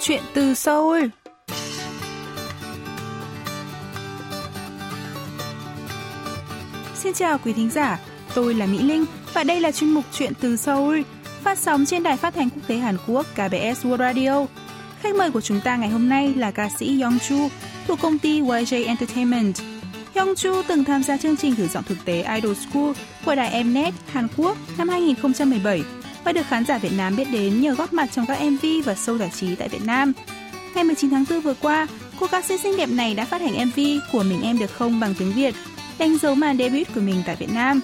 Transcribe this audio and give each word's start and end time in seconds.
chuyện 0.00 0.22
từ 0.34 0.54
Seoul. 0.54 1.04
Xin 6.94 7.12
chào 7.12 7.38
quý 7.44 7.52
thính 7.52 7.70
giả, 7.70 7.98
tôi 8.34 8.54
là 8.54 8.66
Mỹ 8.66 8.78
Linh 8.78 9.04
và 9.34 9.44
đây 9.44 9.60
là 9.60 9.72
chuyên 9.72 9.90
mục 9.90 10.04
Chuyện 10.12 10.32
từ 10.40 10.56
Seoul, 10.56 11.00
phát 11.42 11.58
sóng 11.58 11.86
trên 11.86 12.02
đài 12.02 12.16
phát 12.16 12.34
thanh 12.34 12.50
quốc 12.50 12.62
tế 12.66 12.76
Hàn 12.76 12.96
Quốc 13.06 13.26
KBS 13.32 13.86
World 13.86 13.98
Radio. 13.98 14.46
Khách 15.00 15.14
mời 15.14 15.30
của 15.30 15.40
chúng 15.40 15.60
ta 15.64 15.76
ngày 15.76 15.88
hôm 15.88 16.08
nay 16.08 16.34
là 16.36 16.50
ca 16.50 16.68
sĩ 16.78 17.02
Young 17.02 17.18
Chu 17.28 17.48
thuộc 17.86 18.00
công 18.00 18.18
ty 18.18 18.40
YJ 18.40 18.86
Entertainment. 18.86 19.54
Young 20.14 20.34
Chu 20.34 20.62
từng 20.68 20.84
tham 20.84 21.02
gia 21.02 21.16
chương 21.16 21.36
trình 21.36 21.54
thử 21.54 21.68
giọng 21.68 21.84
thực 21.84 22.04
tế 22.04 22.34
Idol 22.34 22.54
School 22.54 22.92
của 23.24 23.34
đài 23.34 23.64
Mnet 23.64 23.94
Hàn 24.12 24.28
Quốc 24.36 24.56
năm 24.78 24.88
2017 24.88 25.82
và 26.24 26.32
được 26.32 26.46
khán 26.46 26.64
giả 26.64 26.78
Việt 26.78 26.92
Nam 26.96 27.16
biết 27.16 27.28
đến 27.32 27.60
nhờ 27.60 27.74
góp 27.74 27.92
mặt 27.92 28.08
trong 28.12 28.26
các 28.26 28.40
MV 28.42 28.66
và 28.84 28.94
show 28.94 29.18
giải 29.18 29.30
trí 29.34 29.54
tại 29.54 29.68
Việt 29.68 29.84
Nam. 29.84 30.12
Ngày 30.74 30.84
19 30.84 31.10
tháng 31.10 31.24
4 31.30 31.40
vừa 31.40 31.54
qua, 31.54 31.86
cô 32.20 32.26
ca 32.26 32.42
sĩ 32.42 32.58
xinh 32.58 32.76
đẹp 32.76 32.88
này 32.88 33.14
đã 33.14 33.24
phát 33.24 33.40
hành 33.40 33.68
MV 33.68 33.80
của 34.12 34.22
Mình 34.22 34.42
Em 34.42 34.58
Được 34.58 34.72
Không 34.72 35.00
bằng 35.00 35.14
tiếng 35.18 35.32
Việt, 35.32 35.54
đánh 35.98 36.18
dấu 36.18 36.34
màn 36.34 36.58
debut 36.58 36.94
của 36.94 37.00
mình 37.00 37.22
tại 37.26 37.36
Việt 37.36 37.52
Nam. 37.54 37.80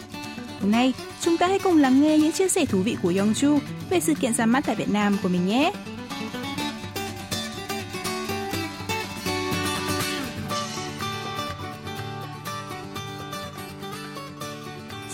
Hôm 0.61 0.71
nay, 0.71 0.93
chúng 1.21 1.37
ta 1.37 1.49
hãy 1.49 1.59
cùng 1.59 1.81
lắng 1.81 2.03
nghe 2.03 2.19
những 2.19 2.33
chia 2.33 2.49
sẻ 2.49 2.65
thú 2.67 2.79
vị 2.79 2.97
của 3.03 3.11
Yongju 3.11 3.59
về 3.91 4.01
sự 4.01 4.15
kiện 4.15 4.35
ra 4.35 4.47
mắt 4.47 4.65
tại 4.67 4.77
Việt 4.77 4.89
Nam 4.89 5.17
của 5.23 5.29
mình 5.29 5.47
nhé. 5.47 5.73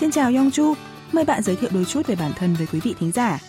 Xin 0.00 0.10
chào 0.10 0.30
Yongju. 0.30 0.74
Mời 1.11 1.25
bạn 1.25 1.43
giới 1.43 1.55
thiệu 1.55 1.69
đôi 1.73 1.85
chút 1.85 2.07
về 2.07 2.15
bản 2.15 2.31
thân 2.35 2.53
với 2.53 2.67
quý 2.73 2.79
vị 2.83 2.95
thính 2.99 3.11
giả. 3.11 3.39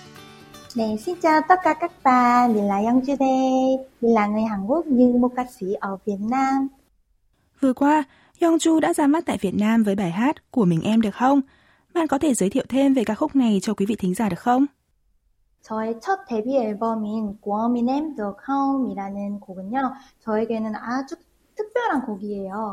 네, 0.75 0.97
xin 1.07 1.17
chào 1.23 1.41
tất 1.49 1.59
cả 1.63 1.75
các 1.81 1.93
bạn, 2.05 2.55
mình 2.55 2.69
là 2.69 2.77
Yang 2.77 3.07
Chu 3.07 3.15
đây. 3.19 3.79
Mình 4.01 4.15
là 4.15 4.27
người 4.27 4.43
Hàn 4.43 4.67
Quốc 4.67 4.87
nhưng 4.87 5.21
một 5.21 5.29
ca 5.37 5.45
sĩ 5.61 5.67
ở 5.81 5.97
Việt 6.07 6.21
Nam. 6.21 6.69
Vừa 7.61 7.73
qua, 7.73 8.05
Chu 8.61 8.81
đã 8.81 8.93
ra 8.93 9.07
mắt 9.07 9.25
tại 9.27 9.39
Việt 9.41 9.55
Nam 9.55 9.83
với 9.83 9.95
bài 9.95 10.11
hát 10.11 10.51
Của 10.51 10.65
mình 10.65 10.81
em 10.83 11.01
được 11.01 11.15
không? 11.15 11.41
Bạn 11.95 12.07
có 12.07 12.19
thể 12.19 12.35
giới 12.35 12.51
thiệu 12.51 12.65
thêm 12.69 12.95
về 12.95 13.05
ca 13.05 13.15
khúc 13.15 13.37
này 13.37 13.59
cho 13.63 13.75
quý 13.75 13.87
vị 13.87 13.97
thính 13.99 14.15
giả 14.15 14.29
được 14.29 14.39
không? 14.39 14.67
저의 15.63 16.01
첫 16.01 16.25
데뷔 16.27 16.57
앨범인 16.57 17.39
고어민 17.41 17.89
엠더 17.89 18.37
카움이라는 18.37 19.41
곡은요. 19.41 19.93
저에게는 20.25 20.75
아주 20.75 21.17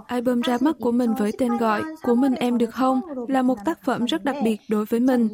Album 0.06 0.40
ra 0.40 0.58
mắt 0.60 0.76
của 0.80 0.92
mình 0.92 1.14
với 1.18 1.32
tên 1.38 1.56
gọi 1.56 1.82
Của 2.02 2.14
mình 2.14 2.34
em 2.34 2.58
được 2.58 2.70
không 2.70 3.00
là 3.28 3.42
một 3.42 3.58
tác 3.64 3.84
phẩm 3.84 4.04
rất 4.04 4.24
đặc 4.24 4.36
biệt 4.44 4.60
đối 4.68 4.84
với 4.84 5.00
mình. 5.00 5.28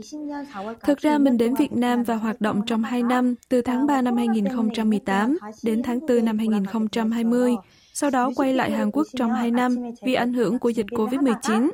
Thực 0.82 0.98
ra 0.98 1.18
mình 1.18 1.38
đến 1.38 1.54
Việt 1.54 1.72
Nam 1.72 2.02
và 2.02 2.14
hoạt 2.14 2.40
động 2.40 2.62
trong 2.66 2.82
2 2.82 3.02
năm, 3.02 3.34
từ 3.48 3.62
tháng 3.62 3.86
3 3.86 4.02
năm 4.02 4.16
2018 4.16 5.38
đến 5.64 5.82
tháng 5.82 6.00
4 6.08 6.24
năm 6.24 6.38
2020, 6.38 7.54
sau 7.92 8.10
đó 8.10 8.30
quay 8.36 8.54
lại 8.54 8.70
Hàn 8.70 8.90
Quốc 8.90 9.06
trong 9.16 9.32
2 9.32 9.50
năm 9.50 9.76
vì 10.06 10.14
ảnh 10.14 10.32
hưởng 10.32 10.58
của 10.58 10.68
dịch 10.68 10.86
Covid-19. 10.86 11.70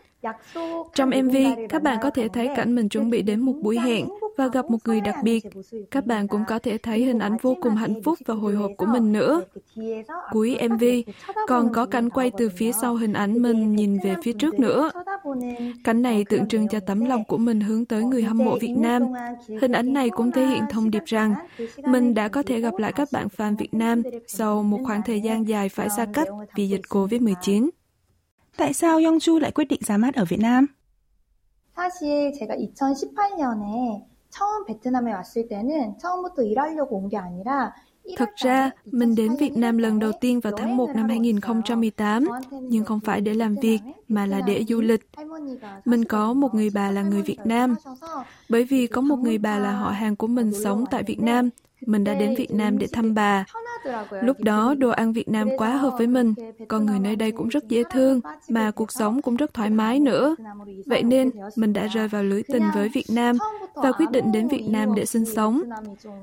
Trong 0.94 1.10
MV, 1.10 1.36
các 1.68 1.82
bạn 1.82 1.98
có 2.02 2.10
thể 2.10 2.28
thấy 2.28 2.48
cảnh 2.56 2.74
mình 2.74 2.88
chuẩn 2.88 3.10
bị 3.10 3.22
đến 3.22 3.40
một 3.40 3.54
buổi 3.62 3.78
hẹn 3.78 4.08
và 4.36 4.48
gặp 4.48 4.70
một 4.70 4.78
người 4.84 5.00
đặc 5.00 5.16
biệt. 5.22 5.44
Các 5.90 6.06
bạn 6.06 6.28
cũng 6.28 6.44
có 6.48 6.58
thể 6.58 6.78
thấy 6.78 7.04
hình 7.04 7.18
ảnh 7.18 7.36
vô 7.42 7.56
cùng 7.62 7.74
hạnh 7.74 8.02
phúc 8.02 8.18
và 8.26 8.34
hồi 8.34 8.54
hộp 8.54 8.70
của 8.76 8.86
mình 8.86 9.12
nữa. 9.12 9.42
Cuối 10.32 10.58
MV 10.68 10.84
còn 11.48 11.72
có 11.72 11.86
cảnh 11.86 12.10
quay 12.10 12.30
từ 12.38 12.48
phía 12.48 12.72
sau 12.72 12.94
hình 12.94 13.12
ảnh 13.12 13.42
mình 13.42 13.76
nhìn 13.76 13.98
về 14.04 14.14
phía 14.22 14.32
trước 14.32 14.58
nữa. 14.58 14.90
Cảnh 15.84 16.02
này 16.02 16.24
tượng 16.24 16.48
trưng 16.48 16.68
cho 16.68 16.80
tấm 16.80 17.04
lòng 17.04 17.24
của 17.24 17.38
mình 17.38 17.60
hướng 17.60 17.84
tới 17.84 18.04
người 18.04 18.22
hâm 18.22 18.38
mộ 18.38 18.58
Việt 18.58 18.74
Nam. 18.76 19.02
Hình 19.60 19.72
ảnh 19.72 19.92
này 19.92 20.10
cũng 20.10 20.30
thể 20.30 20.46
hiện 20.46 20.62
thông 20.70 20.90
điệp 20.90 21.02
rằng 21.06 21.34
mình 21.86 22.14
đã 22.14 22.28
có 22.28 22.42
thể 22.42 22.60
gặp 22.60 22.74
lại 22.78 22.92
các 22.92 23.08
bạn 23.12 23.28
fan 23.36 23.56
Việt 23.56 23.74
Nam 23.74 24.02
sau 24.26 24.62
một 24.62 24.78
khoảng 24.84 25.02
thời 25.02 25.20
gian 25.20 25.48
dài 25.48 25.68
phải 25.68 25.88
xa 25.96 26.06
cách 26.14 26.28
vì 26.54 26.68
dịch 26.68 26.82
Covid-19. 26.88 27.68
Tại 28.57 28.73
sao 28.73 28.99
Chu 29.21 29.39
lại 29.39 29.51
quyết 29.51 29.65
định 29.65 29.81
ra 29.85 29.97
mắt 29.97 30.15
ở 30.15 30.25
Việt 30.25 30.39
Nam? 30.39 30.67
사실 31.77 32.33
제가 32.33 32.55
2018년에 32.55 34.05
처음 34.29 34.65
베트남에 34.65 35.13
왔을 35.13 35.47
때는 35.47 35.97
처음부터 35.99 36.41
일하려고 36.43 36.97
온 36.97 37.09
게 37.09 37.17
아니라 37.17 37.73
Thật 38.17 38.29
ra, 38.35 38.71
mình 38.85 39.15
đến 39.15 39.35
Việt 39.35 39.57
Nam 39.57 39.77
lần 39.77 39.99
đầu 39.99 40.11
tiên 40.21 40.39
vào 40.39 40.53
tháng 40.57 40.77
1 40.77 40.89
năm 40.95 41.09
2018, 41.09 42.25
nhưng 42.61 42.85
không 42.85 42.99
phải 42.99 43.21
để 43.21 43.33
làm 43.33 43.55
việc, 43.61 43.79
mà 44.07 44.25
là 44.25 44.41
để 44.41 44.65
du 44.67 44.81
lịch. 44.81 45.09
Mình 45.85 46.05
có 46.05 46.33
một 46.33 46.53
người 46.53 46.69
bà 46.69 46.91
là 46.91 47.01
người 47.01 47.21
Việt 47.21 47.39
Nam. 47.45 47.75
Bởi 48.49 48.63
vì 48.63 48.87
có 48.87 49.01
một 49.01 49.15
người 49.15 49.37
bà 49.37 49.57
là 49.59 49.71
họ 49.71 49.89
hàng 49.89 50.15
của 50.15 50.27
mình 50.27 50.51
sống 50.63 50.85
tại 50.91 51.03
Việt 51.03 51.19
Nam, 51.19 51.49
mình 51.86 52.04
đã 52.04 52.14
đến 52.14 52.34
Việt 52.34 52.50
Nam 52.50 52.78
để 52.78 52.86
thăm 52.92 53.14
bà. 53.14 53.44
Lúc 54.22 54.40
đó 54.40 54.74
đồ 54.78 54.90
ăn 54.90 55.12
Việt 55.12 55.28
Nam 55.28 55.48
quá 55.58 55.76
hợp 55.76 55.94
với 55.98 56.06
mình, 56.06 56.34
con 56.68 56.86
người 56.86 56.98
nơi 56.98 57.16
đây 57.16 57.32
cũng 57.32 57.48
rất 57.48 57.68
dễ 57.68 57.82
thương, 57.90 58.20
mà 58.48 58.70
cuộc 58.70 58.92
sống 58.92 59.22
cũng 59.22 59.36
rất 59.36 59.54
thoải 59.54 59.70
mái 59.70 60.00
nữa. 60.00 60.34
Vậy 60.86 61.02
nên 61.02 61.30
mình 61.56 61.72
đã 61.72 61.86
rơi 61.86 62.08
vào 62.08 62.22
lưới 62.24 62.42
tình 62.42 62.62
với 62.74 62.88
Việt 62.88 63.06
Nam 63.08 63.36
và 63.74 63.92
quyết 63.92 64.10
định 64.10 64.32
đến 64.32 64.48
Việt 64.48 64.64
Nam 64.68 64.94
để 64.94 65.04
sinh 65.04 65.24
sống. 65.24 65.62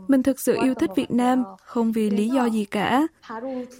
Mình 0.07 0.23
thực 0.23 0.39
sự 0.39 0.57
yêu 0.63 0.73
thích 0.73 0.89
Việt 0.95 1.11
Nam, 1.11 1.43
không 1.63 1.91
vì 1.91 2.09
lý 2.09 2.29
do 2.29 2.45
gì 2.45 2.65
cả. 2.65 3.07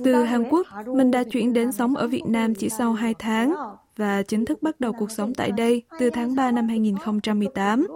Từ 0.04 0.14
Hàn 0.24 0.50
Quốc, 0.50 0.68
mình 0.86 1.12
đã 1.12 1.24
chuyển 1.24 1.54
đến 1.54 1.72
sống 1.72 1.96
ở 1.96 2.08
Việt 2.08 2.26
Nam 2.26 2.56
chỉ 2.56 2.70
sau 2.70 2.94
2 2.94 3.14
tháng 3.14 3.56
và 3.98 4.24
chính 4.24 4.46
thức 4.46 4.64
bắt 4.64 4.80
đầu 4.80 4.94
cuộc 5.00 5.12
sống 5.12 5.34
tại 5.34 5.52
đây 5.52 5.84
từ 6.00 6.10
tháng 6.10 6.36
3 6.36 6.52
năm 6.52 6.68
2018. 6.68 7.88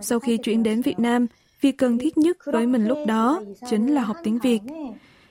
Sau 0.00 0.18
khi 0.18 0.36
chuyển 0.36 0.62
đến 0.62 0.82
Việt 0.82 0.98
Nam, 0.98 1.26
Việc 1.62 1.78
cần 1.78 1.98
thiết 1.98 2.18
nhất 2.18 2.36
với 2.44 2.66
mình 2.66 2.86
lúc 2.86 2.98
đó 3.06 3.42
chính 3.70 3.94
là 3.94 4.02
học 4.02 4.16
tiếng 4.22 4.38
Việt. 4.38 4.60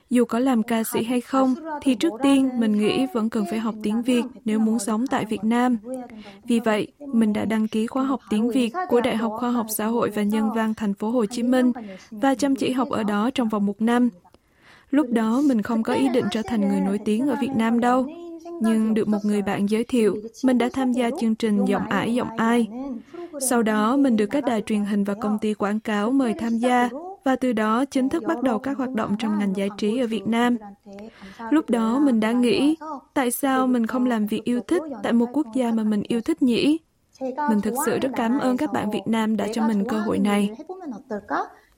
Dù 0.09 0.25
có 0.25 0.39
làm 0.39 0.63
ca 0.63 0.83
sĩ 0.83 1.03
hay 1.03 1.21
không, 1.21 1.55
thì 1.81 1.95
trước 1.95 2.13
tiên 2.23 2.49
mình 2.59 2.77
nghĩ 2.77 3.05
vẫn 3.13 3.29
cần 3.29 3.45
phải 3.49 3.59
học 3.59 3.75
tiếng 3.83 4.01
Việt 4.01 4.23
nếu 4.45 4.59
muốn 4.59 4.79
sống 4.79 5.07
tại 5.07 5.25
Việt 5.25 5.43
Nam. 5.43 5.77
Vì 6.47 6.59
vậy, 6.59 6.87
mình 7.13 7.33
đã 7.33 7.45
đăng 7.45 7.67
ký 7.67 7.87
khóa 7.87 8.03
học 8.03 8.19
tiếng 8.29 8.49
Việt 8.49 8.73
của 8.89 9.01
Đại 9.01 9.17
học 9.17 9.31
Khoa 9.39 9.51
học 9.51 9.65
Xã 9.69 9.85
hội 9.85 10.09
và 10.09 10.23
Nhân 10.23 10.49
văn 10.55 10.73
thành 10.73 10.93
phố 10.93 11.09
Hồ 11.09 11.25
Chí 11.25 11.43
Minh 11.43 11.71
và 12.11 12.35
chăm 12.35 12.55
chỉ 12.55 12.71
học 12.71 12.89
ở 12.89 13.03
đó 13.03 13.29
trong 13.35 13.49
vòng 13.49 13.65
một 13.65 13.81
năm. 13.81 14.09
Lúc 14.89 15.07
đó 15.09 15.41
mình 15.45 15.61
không 15.61 15.83
có 15.83 15.93
ý 15.93 16.09
định 16.09 16.25
trở 16.31 16.41
thành 16.47 16.69
người 16.69 16.81
nổi 16.81 16.99
tiếng 17.05 17.27
ở 17.27 17.35
Việt 17.41 17.51
Nam 17.55 17.79
đâu 17.79 18.07
nhưng 18.61 18.93
được 18.93 19.07
một 19.07 19.19
người 19.23 19.41
bạn 19.41 19.69
giới 19.69 19.83
thiệu, 19.83 20.17
mình 20.43 20.57
đã 20.57 20.69
tham 20.73 20.93
gia 20.93 21.09
chương 21.19 21.35
trình 21.35 21.65
Giọng 21.65 21.87
ải 21.89 22.13
giọng 22.13 22.37
ai. 22.37 22.67
Sau 23.40 23.62
đó, 23.62 23.96
mình 23.96 24.16
được 24.16 24.26
các 24.26 24.44
đài 24.44 24.62
truyền 24.62 24.84
hình 24.84 25.04
và 25.04 25.14
công 25.14 25.38
ty 25.38 25.54
quảng 25.54 25.80
cáo 25.80 26.10
mời 26.10 26.34
tham 26.34 26.58
gia, 26.58 26.88
và 27.24 27.36
từ 27.36 27.52
đó 27.52 27.84
chính 27.84 28.08
thức 28.08 28.22
bắt 28.26 28.42
đầu 28.42 28.58
các 28.58 28.78
hoạt 28.78 28.90
động 28.90 29.16
trong 29.18 29.38
ngành 29.38 29.56
giải 29.56 29.68
trí 29.78 30.00
ở 30.00 30.06
Việt 30.06 30.26
Nam. 30.26 30.56
Lúc 31.50 31.70
đó 31.70 31.98
mình 31.98 32.20
đã 32.20 32.32
nghĩ, 32.32 32.76
tại 33.14 33.30
sao 33.30 33.66
mình 33.66 33.86
không 33.86 34.06
làm 34.06 34.26
việc 34.26 34.44
yêu 34.44 34.60
thích 34.60 34.82
tại 35.02 35.12
một 35.12 35.26
quốc 35.32 35.46
gia 35.54 35.72
mà 35.72 35.82
mình 35.82 36.02
yêu 36.02 36.20
thích 36.20 36.42
nhỉ? 36.42 36.78
Mình 37.20 37.60
thực 37.62 37.74
sự 37.86 37.98
rất 37.98 38.10
cảm 38.16 38.38
ơn 38.38 38.56
các 38.56 38.72
bạn 38.72 38.90
Việt 38.90 39.06
Nam 39.06 39.36
đã 39.36 39.46
cho 39.52 39.68
mình 39.68 39.84
cơ 39.88 40.00
hội 40.00 40.18
này. 40.18 40.56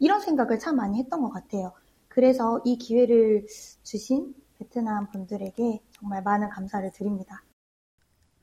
이런 0.01 0.21
생각을 0.21 0.59
참 0.59 0.77
많이 0.77 0.99
했던 0.99 1.21
것 1.21 1.31
같아요. 1.31 1.73
그래서 2.09 2.61
이 2.65 2.79
기회를 2.79 3.47
주신 3.83 4.35
베트남 4.59 5.11
분들에게 5.11 5.81
정말 5.91 6.23
많은 6.23 6.49
감사를 6.51 6.91
드립니다. 6.93 7.43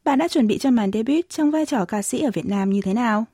Bạn 0.03 0.19
đã 0.19 0.27
chuẩn 0.27 0.47
bị 0.47 0.57
cho 0.57 0.71
màn 0.71 0.91
debut 0.91 1.29
trong 1.29 1.51
vai 1.51 1.65
trò 1.65 1.85
ca 1.85 2.01
sĩ 2.01 2.21
ở 2.21 2.31
Việt 2.33 2.45
Nam 2.45 2.69
như 2.69 2.81
thế 2.83 2.93
nào? 2.93 3.25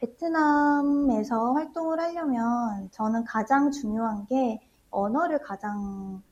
베트남에서 0.00 1.52
활동을 1.52 2.00
하려면 2.00 2.88
저는 2.90 3.22
가장 3.26 3.70
중요한 3.70 4.24
게 4.26 4.58
언어를 4.90 5.38
가장 5.42 6.22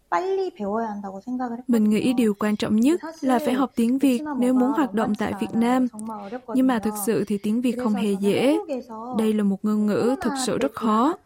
Mình 1.67 1.91
nghĩ 1.91 2.13
điều 2.13 2.35
quan 2.35 2.57
trọng 2.57 2.77
nhất 2.77 3.01
là 3.21 3.39
phải 3.45 3.55
học 3.55 3.71
tiếng 3.75 3.99
Việt 3.99 4.23
nếu 4.39 4.55
muốn 4.55 4.73
hoạt 4.73 4.95
động 4.95 5.15
tại 5.15 5.33
Việt 5.41 5.55
Nam. 5.55 5.87
Nhưng 6.55 6.67
mà 6.67 6.79
thực 6.79 6.95
sự 7.07 7.25
thì 7.25 7.39
tiếng 7.39 7.61
Việt 7.61 7.77
không 7.83 7.95
hề 7.95 8.13
dễ. 8.13 8.59
Đây 9.19 9.33
là 9.33 9.43
một 9.43 9.57
ngôn 9.63 9.87
ngữ 9.87 10.17
thực 10.21 10.33
sự 10.47 10.59
rất 10.59 10.75
khó. 10.75 11.17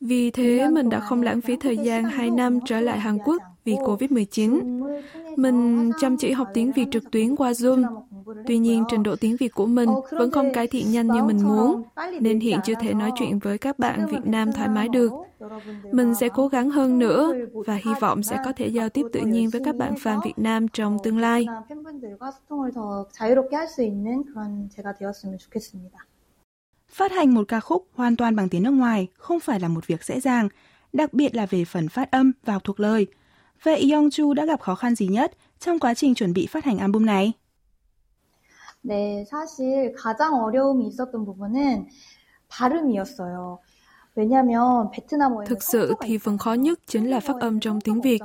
Vì 0.00 0.30
thế 0.30 0.68
mình 0.68 0.88
đã 0.88 1.00
không 1.00 1.22
lãng 1.22 1.40
phí 1.40 1.56
thời 1.56 1.76
gian 1.76 2.04
2 2.04 2.30
năm 2.30 2.58
trở 2.66 2.80
lại 2.80 2.98
Hàn 2.98 3.18
Quốc 3.24 3.42
vì 3.64 3.74
Covid-19. 3.74 4.82
Mình 5.36 5.90
chăm 6.00 6.16
chỉ 6.16 6.32
học 6.32 6.48
tiếng 6.54 6.72
Việt 6.72 6.86
trực 6.90 7.10
tuyến 7.10 7.36
qua 7.36 7.50
Zoom. 7.52 8.02
Tuy 8.46 8.58
nhiên, 8.58 8.84
trình 8.88 9.02
độ 9.02 9.16
tiếng 9.16 9.36
Việt 9.36 9.54
của 9.54 9.66
mình 9.66 9.88
vẫn 10.10 10.30
không 10.30 10.52
cải 10.52 10.66
thiện 10.66 10.92
nhanh 10.92 11.06
như 11.06 11.22
mình 11.22 11.38
muốn, 11.42 11.82
nên 12.20 12.40
hiện 12.40 12.58
chưa 12.64 12.74
thể 12.80 12.94
nói 12.94 13.10
chuyện 13.18 13.38
với 13.38 13.58
các 13.58 13.78
bạn 13.78 14.06
Việt 14.06 14.26
Nam 14.26 14.52
thoải 14.52 14.68
mái 14.68 14.88
được. 14.88 15.12
Mình 15.92 16.14
sẽ 16.14 16.28
cố 16.28 16.48
gắng 16.48 16.70
hơn 16.70 16.98
nữa 16.98 17.32
và 17.66 17.74
hy 17.74 17.90
vọng 18.00 18.22
sẽ 18.22 18.38
có 18.44 18.52
thể 18.56 18.66
giao 18.66 18.88
tiếp 18.88 19.06
tự 19.12 19.20
nhiên 19.20 19.50
với 19.50 19.60
các 19.64 19.76
bạn 19.76 19.94
fan 19.94 20.20
Việt 20.24 20.38
Nam 20.38 20.68
trong 20.68 20.96
tương 21.04 21.18
lai. 21.18 21.46
Phát 26.89 27.11
hành 27.11 27.33
một 27.33 27.43
ca 27.47 27.59
khúc 27.59 27.87
hoàn 27.93 28.15
toàn 28.15 28.35
bằng 28.35 28.49
tiếng 28.49 28.63
nước 28.63 28.71
ngoài 28.71 29.07
không 29.17 29.39
phải 29.39 29.59
là 29.59 29.67
một 29.67 29.87
việc 29.87 30.03
dễ 30.03 30.19
dàng, 30.19 30.49
đặc 30.93 31.13
biệt 31.13 31.35
là 31.35 31.45
về 31.45 31.65
phần 31.65 31.89
phát 31.89 32.11
âm 32.11 32.31
và 32.45 32.53
học 32.53 32.63
thuộc 32.63 32.79
lời. 32.79 33.07
Vậy 33.63 33.81
Youngju 33.85 34.33
đã 34.33 34.45
gặp 34.45 34.61
khó 34.61 34.75
khăn 34.75 34.95
gì 34.95 35.07
nhất 35.07 35.31
trong 35.59 35.79
quá 35.79 35.93
trình 35.93 36.15
chuẩn 36.15 36.33
bị 36.33 36.47
phát 36.47 36.65
hành 36.65 36.77
album 36.77 37.05
này? 37.05 37.33
네, 38.85 39.23
사실 39.23 39.93
가장 39.95 40.35
어려움이 40.43 40.87
있었던 40.87 41.23
부분은 41.25 41.87
발음이었어요. 42.49 43.59
Thực 45.45 45.63
sự 45.63 45.93
thì 46.01 46.17
phần 46.17 46.37
khó 46.37 46.53
nhất 46.53 46.79
chính 46.87 47.09
là 47.09 47.19
phát 47.19 47.35
âm 47.39 47.59
trong 47.59 47.81
tiếng 47.81 48.01
Việt, 48.01 48.21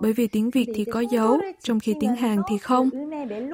bởi 0.00 0.12
vì 0.12 0.26
tiếng 0.26 0.50
Việt 0.50 0.66
thì 0.74 0.84
có 0.84 1.00
dấu, 1.00 1.38
trong 1.62 1.80
khi 1.80 1.94
tiếng 2.00 2.16
Hàn 2.16 2.38
thì 2.48 2.58
không. 2.58 2.90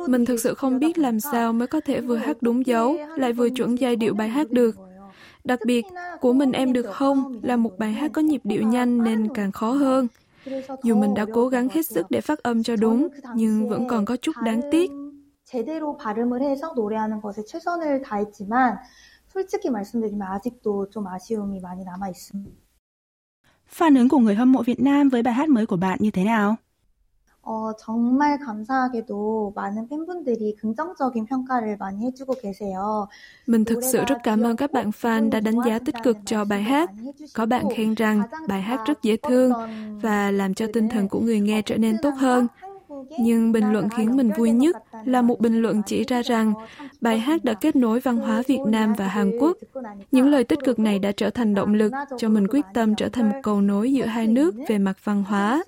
Mình 0.08 0.25
thực 0.25 0.40
sự 0.40 0.55
không 0.55 0.78
biết 0.78 0.99
làm 0.99 1.20
sao 1.20 1.52
mới 1.52 1.69
có 1.69 1.81
thể 1.81 2.00
vừa 2.00 2.17
hát 2.17 2.37
đúng 2.40 2.67
dấu, 2.67 2.96
lại 3.17 3.32
vừa 3.32 3.49
chuẩn 3.50 3.78
giai 3.78 3.96
điệu 3.96 4.14
bài 4.14 4.28
hát 4.28 4.50
được. 4.50 4.76
Đặc 5.44 5.58
biệt, 5.67 5.84
của 6.20 6.32
mình 6.32 6.52
em 6.52 6.72
được 6.72 6.87
không 6.93 7.40
là 7.43 7.56
một 7.56 7.78
bài 7.78 7.93
hát 7.93 8.11
có 8.14 8.22
nhịp 8.22 8.40
điệu 8.44 8.62
nhanh 8.62 9.05
nên 9.05 9.34
càng 9.34 9.52
khó 9.52 9.72
hơn. 9.72 10.08
Dù 10.82 10.96
mình 10.96 11.14
đã 11.14 11.26
cố 11.34 11.49
gắng 11.49 11.69
hết 11.69 11.87
sức 11.87 12.06
để 12.11 12.20
phát 12.20 12.43
âm 12.43 12.62
cho 12.62 12.76
đúng, 12.76 13.08
nhưng 13.34 13.69
vẫn 13.69 13.88
còn 13.88 14.05
có 14.05 14.17
chút 14.17 14.32
đáng 14.44 14.61
tiếc. 14.70 14.90
제대로 15.50 15.96
발음을 15.96 16.43
해서 16.43 16.72
노래하는 16.75 17.20
것에 17.20 17.44
최선을 17.44 18.02
다했지만 18.02 18.78
솔직히 19.34 19.70
말씀드리면 19.70 20.26
아직도 20.28 20.90
좀 20.90 21.06
아쉬움이 21.06 21.61
많이 21.61 21.84
남아 21.84 22.08
있습니다. 22.08 22.50
Phản 23.67 23.94
ứng 23.94 24.08
của 24.08 24.19
người 24.19 24.34
hâm 24.34 24.52
mộ 24.52 24.62
Việt 24.62 24.81
Nam 24.81 25.08
với 25.08 25.22
bài 25.22 25.34
hát 25.34 25.49
mới 25.49 25.67
của 25.67 25.76
bạn 25.76 25.99
như 26.00 26.11
thế 26.11 26.25
nào? 26.25 26.56
어, 27.43 27.72
정말 27.78 28.38
감사하게도 28.38 29.52
많은 29.56 29.88
팬분들이 29.88 30.55
긍정적인 30.56 31.25
평가를 31.25 31.78
많이 31.78 32.06
해주고 32.06 32.34
계세요. 32.34 33.08
Mình 33.46 33.64
thực 33.64 33.81
sự 33.93 34.05
rất 34.06 34.19
cảm 34.22 34.43
ơn 34.43 34.56
các 34.56 34.72
bạn 34.72 34.90
fan 34.90 35.31
đã 35.31 35.40
đánh 35.40 35.55
giá 35.67 35.78
tích 35.78 35.94
cực 36.02 36.17
cho 36.26 36.44
bài 36.44 36.62
hát. 36.62 36.90
Có 37.34 37.46
bạn 37.46 37.64
khen 37.76 37.94
rằng 37.94 38.22
bài 38.49 38.62
hát 38.62 38.81
rất 38.87 39.02
dễ 39.02 39.17
thương 39.17 39.52
và 40.02 40.31
làm 40.31 40.55
cho 40.55 40.67
tinh 40.72 40.88
thần 40.88 41.08
của 41.08 41.20
người 41.20 41.40
nghe 41.40 41.62
trở 41.62 41.76
nên 41.76 41.96
tốt 42.02 42.11
hơn. 42.17 42.46
Nhưng 43.19 43.52
bình 43.52 43.72
luận 43.72 43.88
khiến 43.96 44.17
mình 44.17 44.31
vui 44.37 44.50
nhất 44.50 44.76
là 45.06 45.21
một 45.21 45.39
bình 45.39 45.62
luận 45.62 45.81
chỉ 45.86 46.03
ra 46.03 46.21
rằng 46.21 46.53
bài 47.01 47.19
hát 47.19 47.44
đã 47.44 47.53
kết 47.53 47.75
nối 47.75 48.00
văn 48.00 48.18
hóa 48.18 48.42
Việt 48.47 48.59
Nam 48.68 48.94
và 48.97 49.07
Hàn 49.07 49.31
Quốc. 49.39 49.57
Những 50.12 50.30
lời 50.30 50.44
tích 50.44 50.59
cực 50.65 50.80
này 50.80 51.00
đã 51.00 51.12
trở 51.12 51.30
thành 51.30 51.53
động 51.56 51.74
lực 51.74 51.94
cho 52.18 52.30
mình 52.30 52.47
quyết 52.47 52.65
tâm 52.74 52.95
trở 52.95 53.09
thành 53.09 53.30
một 53.30 53.39
cầu 53.44 53.62
nối 53.62 53.94
giữa 53.94 54.06
hai 54.06 54.27
nước 54.27 54.56
về 54.68 54.77
mặt 54.77 54.97
văn 55.03 55.24
hóa. 55.24 55.63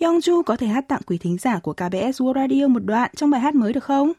Yongju 0.00 0.42
có 0.42 0.56
thể 0.56 0.66
hát 0.66 0.88
tặng 0.88 1.00
quý 1.06 1.18
thính 1.18 1.36
giả 1.38 1.58
của 1.58 1.72
KBS 1.72 2.22
World 2.22 2.34
Radio 2.34 2.68
một 2.68 2.84
đoạn 2.84 3.10
trong 3.16 3.30
bài 3.30 3.40
hát 3.40 3.54
mới 3.54 3.72
được 3.72 3.84
không? 3.84 4.12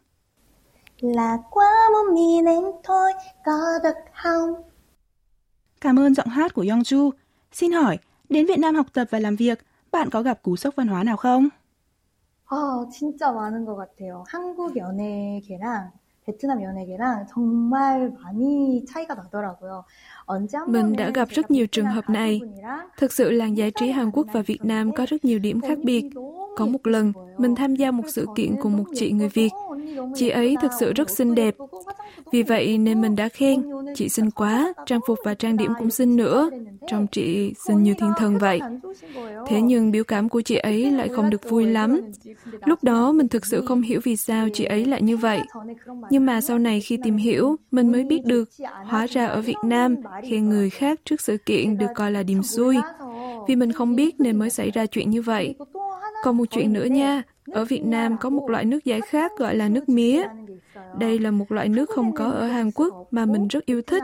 Là 1.00 1.38
qua 1.50 1.72
một 1.94 2.13
mình 2.13 2.45
em 2.45 2.63
thôi, 2.84 3.12
có 3.45 3.80
được 3.84 3.95
không? 4.24 4.54
Cảm 5.81 6.00
ơn 6.00 6.13
giọng 6.13 6.28
hát 6.28 6.54
của 6.54 6.63
Yongju. 6.63 7.12
Xin 7.51 7.72
hỏi, 7.72 7.98
Đến 8.34 8.45
Việt 8.45 8.60
Nam 8.60 8.75
học 8.75 8.86
tập 8.94 9.07
và 9.10 9.19
làm 9.19 9.36
việc, 9.36 9.60
bạn 9.93 10.11
có 10.11 10.23
gặp 10.23 10.43
cú 10.43 10.56
sốc 10.56 10.76
văn 10.76 10.87
hóa 10.88 11.05
nào 11.05 11.17
không? 11.17 11.49
아, 12.50 12.87
진짜 12.91 13.31
많은 13.31 13.65
것 13.65 13.76
같아요. 13.76 14.25
한국 14.26 14.76
연예계랑 14.76 15.93
베트남 16.25 16.62
연예계랑 16.62 17.26
정말 17.26 18.11
많이 18.23 18.85
차이가 18.85 19.15
나더라고요. 19.15 19.85
Mình 20.67 20.97
đã 20.97 21.11
gặp 21.11 21.29
rất 21.29 21.50
nhiều 21.50 21.67
trường 21.67 21.87
hợp 21.87 22.11
này. 22.11 22.41
Thực 22.97 23.12
sự 23.12 23.31
làng 23.31 23.56
giải 23.56 23.70
trí 23.70 23.91
Hàn 23.91 24.11
Quốc 24.11 24.26
và 24.32 24.43
Việt 24.43 24.65
Nam 24.65 24.93
có 24.93 25.06
rất 25.09 25.25
nhiều 25.25 25.38
điểm 25.38 25.61
khác 25.61 25.79
biệt. 25.82 26.05
Có 26.56 26.67
một 26.67 26.87
lần, 26.87 27.12
mình 27.38 27.55
tham 27.55 27.76
gia 27.76 27.91
một 27.91 28.05
sự 28.09 28.26
kiện 28.37 28.56
cùng 28.62 28.76
một 28.76 28.85
chị 28.94 29.12
người 29.12 29.29
Việt. 29.29 29.50
Chị 30.15 30.30
ấy 30.30 30.56
thực 30.62 30.71
sự 30.80 30.94
rất 30.94 31.09
xinh 31.09 31.35
đẹp. 31.35 31.56
Vì 32.31 32.44
vậy 32.44 32.77
nên 32.77 33.01
mình 33.01 33.15
đã 33.15 33.30
khen, 33.30 33.63
chị 33.95 34.09
xinh 34.09 34.31
quá, 34.31 34.74
trang 34.85 35.00
phục 35.07 35.19
và 35.24 35.33
trang 35.33 35.57
điểm 35.57 35.71
cũng 35.80 35.89
xinh 35.89 36.15
nữa. 36.15 36.50
Trong 36.88 37.07
chị 37.12 37.53
xinh 37.68 37.83
như 37.83 37.94
thiên 37.94 38.12
thần 38.18 38.38
vậy. 38.38 38.59
Thế 39.47 39.62
nhưng 39.62 39.91
biểu 39.91 40.03
cảm 40.03 40.30
của 40.30 40.41
chị 40.41 40.56
ấy 40.56 40.91
lại 40.91 41.09
không 41.09 41.30
được 41.30 41.50
vui 41.50 41.65
lắm. 41.65 42.01
Lúc 42.65 42.83
đó 42.83 43.12
mình 43.12 43.27
thực 43.27 43.45
sự 43.45 43.65
không 43.65 43.81
hiểu 43.81 44.00
vì 44.03 44.15
sao 44.15 44.47
chị 44.53 44.63
ấy 44.63 44.85
lại 44.85 45.01
như 45.01 45.18
vậy. 45.18 45.41
Nhưng 46.09 46.25
mà 46.25 46.41
sau 46.41 46.59
này 46.59 46.81
khi 46.81 46.97
tìm 47.03 47.18
hiểu, 47.18 47.56
mình 47.71 47.91
mới 47.91 48.03
biết 48.03 48.25
được, 48.25 48.50
hóa 48.85 49.06
ra 49.06 49.25
ở 49.25 49.41
Việt 49.41 49.57
Nam, 49.63 49.95
khen 50.30 50.50
người 50.50 50.69
khác 50.69 51.00
trước 51.06 51.21
sự 51.21 51.38
kiện 51.38 51.77
được 51.77 51.88
coi 51.95 52.12
là 52.12 52.24
điềm 52.24 52.44
xui. 52.44 52.77
Vì 53.47 53.56
mình 53.56 53.71
không 53.71 53.95
biết 53.95 54.15
nên 54.19 54.39
mới 54.39 54.50
xảy 54.50 54.71
ra 54.71 54.85
chuyện 54.85 55.09
như 55.09 55.21
vậy. 55.21 55.56
Còn 56.24 56.38
một 56.38 56.45
chuyện 56.51 56.74
nữa 56.74 56.85
nha, 56.85 57.24
ở 57.50 57.65
Việt 57.65 57.85
Nam 57.85 58.17
có 58.20 58.31
một 58.31 58.50
loại 58.50 58.65
nước 58.65 58.85
giải 58.85 59.00
khác 59.00 59.32
gọi 59.38 59.56
là 59.56 59.69
nước 59.69 59.88
mía. 59.88 60.23
Đây 60.99 61.19
là 61.19 61.31
một 61.31 61.53
loại 61.53 61.69
nước 61.69 61.91
không 61.91 62.15
có 62.15 62.25
ở 62.25 62.47
Hàn 62.47 62.70
Quốc 62.75 63.09
mà 63.11 63.26
mình 63.26 63.49
rất 63.49 63.67
yêu 63.67 63.82
thích. 63.82 64.03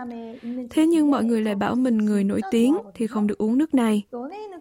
Thế 0.71 0.87
nhưng 0.87 1.11
mọi 1.11 1.25
người 1.25 1.43
lại 1.43 1.55
bảo 1.55 1.75
mình 1.75 1.99
người 1.99 2.25
nổi 2.25 2.41
tiếng 2.51 2.77
thì 2.95 3.07
không 3.07 3.27
được 3.27 3.39
uống 3.39 3.59
nước 3.59 3.75
này. 3.75 4.03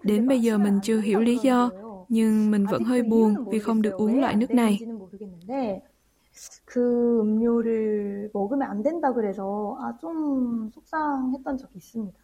Đến 0.04 0.28
bây 0.28 0.40
giờ 0.40 0.58
mình 0.58 0.80
chưa 0.84 1.00
hiểu 1.00 1.20
lý 1.20 1.38
do, 1.44 1.70
nhưng 2.10 2.52
mình 2.52 2.66
vẫn 2.72 2.84
hơi 2.84 3.02
buồn 3.02 3.36
vì 3.52 3.60
không 3.60 3.82
được 3.82 3.94
uống 3.94 4.22
loại 4.22 4.36
nước 4.36 4.52
này. 4.52 4.80
그 6.66 7.20
음료를 7.22 8.32
먹으면 8.34 8.64
안 8.64 8.82
된다 8.82 9.14
그래서 9.14 9.78
아, 9.80 9.96
좀 10.00 10.70
속상했던 10.72 11.58
적이 11.58 11.78
있습니다. 11.78 12.20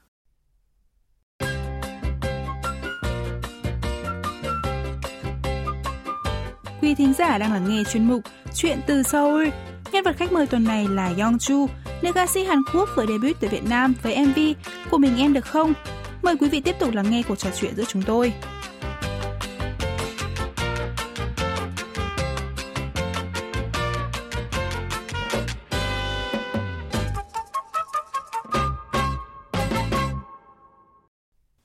Quý 6.94 7.04
thính 7.04 7.14
giả 7.14 7.38
đang 7.38 7.52
lắng 7.52 7.68
nghe 7.68 7.82
chuyên 7.92 8.04
mục 8.04 8.22
Chuyện 8.54 8.80
từ 8.86 9.02
Seoul. 9.02 9.48
Nhân 9.92 10.04
vật 10.04 10.16
khách 10.16 10.32
mời 10.32 10.46
tuần 10.46 10.64
này 10.64 10.88
là 10.88 11.12
Yong 11.18 11.38
Chu, 11.38 11.66
nữ 12.02 12.12
ca 12.12 12.26
sĩ 12.26 12.44
Hàn 12.44 12.58
Quốc 12.74 12.88
vừa 12.96 13.06
debut 13.06 13.36
tại 13.40 13.50
Việt 13.50 13.64
Nam 13.68 13.94
với 14.02 14.26
MV 14.26 14.38
của 14.90 14.98
mình 14.98 15.16
em 15.18 15.32
được 15.32 15.44
không? 15.44 15.72
Mời 16.22 16.36
quý 16.40 16.48
vị 16.48 16.60
tiếp 16.60 16.74
tục 16.80 16.94
lắng 16.94 17.10
nghe 17.10 17.22
cuộc 17.28 17.38
trò 17.38 17.50
chuyện 17.60 17.74
giữa 17.76 17.84
chúng 17.84 18.02
tôi. 18.02 18.32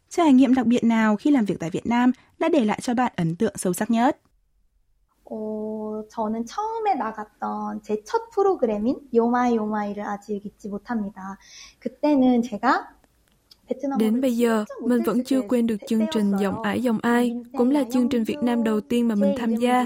Trải 0.09 0.33
nghiệm 0.33 0.53
đặc 0.53 0.65
biệt 0.65 0.83
nào 0.83 1.15
khi 1.15 1.31
làm 1.31 1.45
việc 1.45 1.55
tại 1.59 1.69
Việt 1.69 1.85
Nam 1.85 2.11
đã 2.39 2.49
để 2.49 2.65
lại 2.65 2.79
cho 2.81 2.93
bạn 2.93 3.13
ấn 3.15 3.35
tượng 3.35 3.57
sâu 3.57 3.73
sắc 3.73 3.91
nhất? 3.91 4.17
어, 5.29 6.03
저는 6.09 6.45
처음에 6.45 6.95
나갔던 6.95 7.81
제 7.83 8.03
첫 8.05 8.29
프로그램인 8.31 8.99
요마이 9.13 9.55
요마이를 9.55 10.03
아직 10.03 10.45
잊지 10.45 10.69
못합니다. 10.69 11.37
그때는 11.79 12.41
제가 12.41 12.89
Đến 13.99 14.21
bây 14.21 14.37
giờ, 14.37 14.65
mình 14.85 15.01
vẫn 15.05 15.23
chưa 15.23 15.41
quên 15.41 15.67
được 15.67 15.75
chương 15.87 16.05
trình 16.11 16.31
Giọng 16.41 16.61
ải 16.61 16.81
giọng 16.81 16.99
ai, 17.01 17.35
cũng 17.57 17.71
là 17.71 17.83
chương 17.91 18.09
trình 18.09 18.23
Việt 18.23 18.37
Nam 18.43 18.63
đầu 18.63 18.81
tiên 18.81 19.07
mà 19.07 19.15
mình 19.15 19.35
tham 19.37 19.55
gia. 19.55 19.85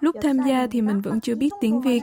Lúc 0.00 0.16
tham 0.22 0.36
gia 0.48 0.66
thì 0.66 0.80
mình 0.80 1.00
vẫn 1.00 1.20
chưa 1.20 1.34
biết 1.34 1.50
tiếng 1.60 1.80
Việt. 1.80 2.02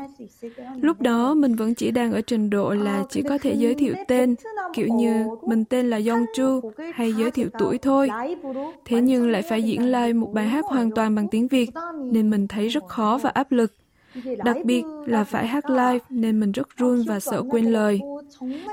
Lúc 0.82 1.02
đó 1.02 1.34
mình 1.34 1.56
vẫn 1.56 1.74
chỉ 1.74 1.92
đang 1.92 2.12
ở 2.12 2.22
trình 2.22 2.50
độ 2.50 2.74
là 2.74 3.04
chỉ 3.10 3.22
có 3.22 3.38
thể 3.38 3.54
giới 3.54 3.74
thiệu 3.74 3.94
tên, 4.08 4.36
kiểu 4.74 4.88
như 4.88 5.28
mình 5.48 5.66
tên 5.66 5.90
là 5.90 6.00
Chu 6.36 6.72
hay 6.94 7.14
giới 7.14 7.32
thiệu 7.32 7.48
tuổi 7.60 7.78
thôi. 7.78 8.10
Thế 8.86 9.02
nhưng 9.02 9.32
lại 9.32 9.42
phải 9.42 9.64
diễn 9.64 9.86
live 9.86 10.14
một 10.14 10.34
bài 10.34 10.48
hát 10.48 10.66
hoàn 10.68 10.92
toàn 10.92 11.16
bằng 11.16 11.28
tiếng 11.28 11.48
Việt, 11.48 11.70
nên 12.12 12.30
mình 12.30 12.48
thấy 12.48 12.68
rất 12.68 12.88
khó 12.88 13.20
và 13.24 13.30
áp 13.30 13.52
lực. 13.52 13.74
Đặc 14.44 14.58
biệt 14.66 14.84
là 15.06 15.24
phải 15.24 15.48
hát 15.48 15.70
live 15.70 16.00
nên 16.10 16.40
mình 16.40 16.52
rất 16.52 16.78
run 16.78 17.04
và 17.08 17.20
sợ 17.20 17.44
quên 17.50 17.66
lời. 17.66 18.00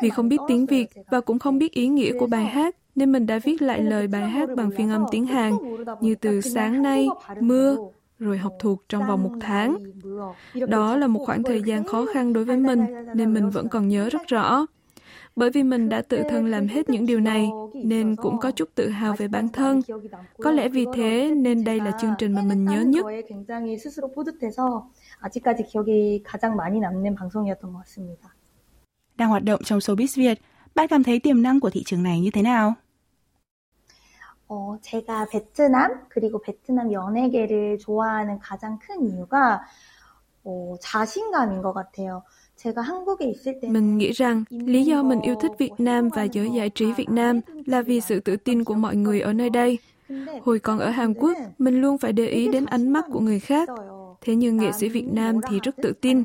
Vì 0.02 0.10
không 0.10 0.30
biết 0.30 0.38
tiếng 0.48 0.66
Việt 0.66 0.90
và 1.12 1.22
cũng 1.22 1.40
không 1.40 1.58
biết 1.58 1.72
ý 1.72 1.88
nghĩa 1.88 2.12
của 2.20 2.28
bài 2.28 2.46
hát, 2.46 2.76
nên 2.96 3.12
mình 3.12 3.26
đã 3.26 3.40
viết 3.44 3.62
lại 3.62 3.82
lời 3.82 4.08
bài 4.08 4.30
hát 4.30 4.50
bằng 4.56 4.72
phiên 4.78 4.90
âm 4.90 5.06
tiếng 5.12 5.26
Hàn, 5.26 5.54
như 6.02 6.16
từ 6.16 6.42
sáng 6.42 6.82
nay, 6.82 7.08
mưa, 7.40 7.78
rồi 8.20 8.38
học 8.38 8.54
thuộc 8.60 8.84
trong 8.90 9.08
vòng 9.08 9.24
một 9.24 9.34
tháng. 9.40 9.78
Đó 10.68 10.98
là 10.98 11.08
một 11.08 11.26
khoảng 11.26 11.44
thời 11.44 11.62
gian 11.66 11.84
khó 11.84 12.06
khăn 12.14 12.34
đối 12.34 12.46
với 12.46 12.58
mình, 12.58 12.86
nên 13.16 13.34
mình 13.34 13.50
vẫn 13.50 13.70
còn 13.70 13.88
nhớ 13.88 14.10
rất 14.10 14.28
rõ. 14.28 14.66
Bởi 15.36 15.50
vì 15.50 15.64
mình 15.64 15.90
đã 15.90 16.02
tự 16.02 16.24
thân 16.30 16.46
làm 16.46 16.68
hết 16.68 16.90
những 16.90 17.06
điều 17.06 17.20
này, 17.20 17.50
nên 17.74 18.16
cũng 18.16 18.40
có 18.40 18.52
chút 18.52 18.70
tự 18.76 18.90
hào 18.90 19.16
về 19.18 19.28
bản 19.28 19.50
thân. 19.50 19.82
Có 20.38 20.52
lẽ 20.52 20.70
vì 20.70 20.86
thế 20.94 21.34
nên 21.36 21.64
đây 21.64 21.80
là 21.80 21.92
chương 22.02 22.14
trình 22.18 22.34
mà 22.34 22.42
mình 22.42 22.66
nhớ 22.66 22.82
nhất. 22.82 23.06
아직까지 25.24 25.64
기억이 25.64 26.22
가장 26.24 26.56
많이 26.56 26.80
남는 26.80 27.16
방송이었던 27.16 27.72
것 27.72 27.80
같습니다. 27.80 28.36
Đang 29.18 29.30
hoạt 29.30 29.44
động 29.44 29.62
trong 29.64 29.80
showbiz 29.80 30.22
Việt, 30.22 30.42
bạn 30.76 30.88
cảm 30.88 31.04
thấy 31.04 31.20
tiềm 31.20 31.42
năng 31.42 31.60
của 31.60 31.70
thị 31.70 31.84
trường 31.86 32.04
này 32.04 32.20
như 32.20 32.32
thế 32.32 32.42
nào? 32.42 32.74
어, 34.48 34.78
제가 34.82 35.26
베트남 35.32 36.06
그리고 36.10 36.40
베트남 36.40 36.92
연예계를 36.92 37.80
좋아하는 37.80 38.38
가장 38.40 38.78
큰 38.78 39.10
이유가 39.10 39.62
어, 40.44 40.76
자신감인 40.80 41.62
것 41.62 41.74
같아요. 41.74 42.22
Mình 43.62 43.98
nghĩ 43.98 44.12
rằng 44.12 44.44
lý 44.50 44.84
do 44.84 45.04
mình 45.04 45.22
yêu 45.22 45.36
thích 45.42 45.52
Việt 45.58 45.72
Nam 45.78 46.10
và 46.10 46.24
giới 46.24 46.50
giải 46.52 46.70
trí 46.70 46.94
Việt 46.94 47.10
Nam 47.10 47.40
là 47.66 47.82
vì 47.82 48.02
sự 48.02 48.20
tự 48.20 48.36
tin 48.36 48.64
của 48.64 48.74
mọi 48.74 48.96
người 48.96 49.22
ở 49.22 49.34
nơi 49.34 49.50
đây. 49.50 49.78
Hồi 50.44 50.60
còn 50.60 50.80
ở 50.80 50.90
Hàn 50.90 51.14
Quốc, 51.14 51.38
mình 51.58 51.82
luôn 51.82 51.98
phải 51.98 52.14
để 52.14 52.28
ý 52.28 52.48
đến 52.48 52.66
ánh 52.66 52.90
mắt 52.90 53.06
của 53.12 53.20
người 53.20 53.40
khác. 53.40 53.70
Thế 54.21 54.35
nhưng 54.35 54.57
nghệ 54.57 54.73
sĩ 54.73 54.89
Việt 54.89 55.07
Nam 55.09 55.37
thì 55.51 55.61
rất 55.63 55.77
tự 55.83 55.93
tin. 55.93 56.23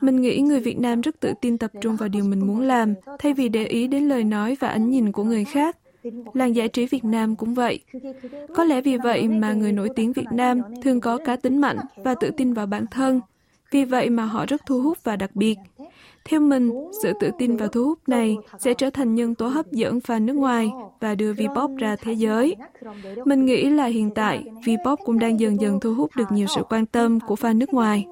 Mình 0.00 0.20
nghĩ 0.20 0.40
người 0.40 0.60
Việt 0.60 0.78
Nam 0.78 1.00
rất 1.00 1.20
tự 1.20 1.32
tin 1.40 1.58
tập 1.58 1.70
trung 1.80 1.96
vào 1.96 2.08
điều 2.08 2.24
mình 2.24 2.46
muốn 2.46 2.60
làm, 2.60 2.94
thay 3.18 3.34
vì 3.34 3.48
để 3.48 3.64
ý 3.64 3.86
đến 3.86 4.08
lời 4.08 4.24
nói 4.24 4.56
và 4.60 4.68
ánh 4.68 4.90
nhìn 4.90 5.12
của 5.12 5.24
người 5.24 5.44
khác. 5.44 5.76
Làng 6.34 6.54
giải 6.56 6.68
trí 6.68 6.86
Việt 6.86 7.04
Nam 7.04 7.36
cũng 7.36 7.54
vậy. 7.54 7.80
Có 8.54 8.64
lẽ 8.64 8.80
vì 8.80 8.96
vậy 8.96 9.28
mà 9.28 9.52
người 9.52 9.72
nổi 9.72 9.88
tiếng 9.96 10.12
Việt 10.12 10.32
Nam 10.32 10.60
thường 10.82 11.00
có 11.00 11.18
cá 11.24 11.36
tính 11.36 11.60
mạnh 11.60 11.76
và 11.96 12.14
tự 12.14 12.30
tin 12.36 12.52
vào 12.52 12.66
bản 12.66 12.86
thân. 12.90 13.20
Vì 13.70 13.84
vậy 13.84 14.10
mà 14.10 14.24
họ 14.24 14.46
rất 14.46 14.66
thu 14.66 14.80
hút 14.82 14.98
và 15.04 15.16
đặc 15.16 15.36
biệt. 15.36 15.58
Theo 16.25 16.39
mình, 16.39 16.71
sự 17.03 17.13
tự 17.19 17.31
tin 17.37 17.57
và 17.57 17.67
thu 17.67 17.83
hút 17.83 17.99
này 18.07 18.37
sẽ 18.59 18.73
trở 18.73 18.89
thành 18.89 19.15
nhân 19.15 19.35
tố 19.35 19.47
hấp 19.47 19.71
dẫn 19.71 19.99
fan 19.99 20.25
nước 20.25 20.35
ngoài 20.35 20.71
và 20.99 21.15
đưa 21.15 21.33
V-pop 21.33 21.77
ra 21.77 21.95
thế 21.95 22.13
giới. 22.13 22.55
Mình 23.25 23.45
nghĩ 23.45 23.69
là 23.69 23.85
hiện 23.85 24.11
tại, 24.15 24.43
V-pop 24.63 24.95
cũng 25.05 25.19
đang 25.19 25.39
dần 25.39 25.61
dần 25.61 25.79
thu 25.79 25.93
hút 25.93 26.11
được 26.15 26.31
nhiều 26.31 26.47
sự 26.55 26.61
quan 26.69 26.85
tâm 26.85 27.19
của 27.19 27.35
fan 27.35 27.57
nước 27.57 27.73
ngoài. 27.73 28.05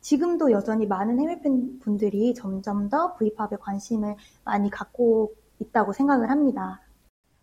지금도 0.00 0.52
여전히 0.52 0.86
많은 0.86 1.18
해외 1.18 1.40
팬분들이 1.42 2.32
점점 2.32 2.88
더 2.88 3.16
V팝에 3.18 3.56
관심을 3.60 4.14
많이 4.44 4.70
갖고 4.70 5.34
있다고 5.58 5.92
생각을 5.92 6.30
합니다. 6.30 6.80